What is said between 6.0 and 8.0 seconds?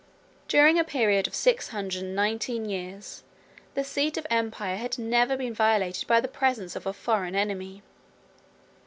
by the presence of a foreign enemy.